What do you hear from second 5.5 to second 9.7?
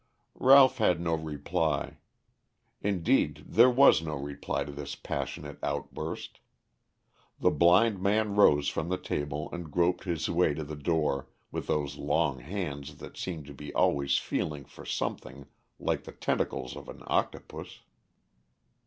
outburst. The blind man rose from the table and